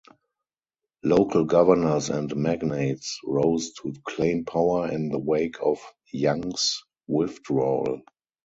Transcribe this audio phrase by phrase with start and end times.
[1.03, 5.77] Local governors and magnates rose to claim power in the wake of
[6.11, 8.01] Yang's withdrawal.